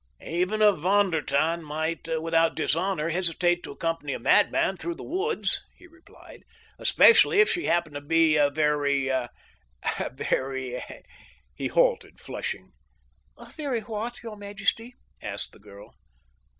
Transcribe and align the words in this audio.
"Even 0.25 0.63
a 0.63 0.71
Von 0.71 1.11
der 1.11 1.21
Tann 1.21 1.61
might, 1.63 2.07
without 2.19 2.55
dishonor, 2.55 3.09
hesitate 3.09 3.61
to 3.61 3.71
accompany 3.71 4.13
a 4.13 4.19
mad 4.19 4.51
man 4.51 4.75
through 4.75 4.95
the 4.95 5.03
woods," 5.03 5.63
he 5.77 5.85
replied, 5.85 6.41
"especially 6.79 7.39
if 7.39 7.51
she 7.51 7.65
happened 7.67 7.93
to 7.93 8.01
be 8.01 8.35
a 8.35 8.49
very—a 8.49 9.29
very—" 10.11 10.81
He 11.53 11.67
halted, 11.67 12.19
flushing. 12.19 12.71
"A 13.37 13.45
very 13.55 13.81
what, 13.81 14.23
your 14.23 14.35
majesty?" 14.37 14.95
asked 15.21 15.51
the 15.51 15.59
girl. 15.59 15.93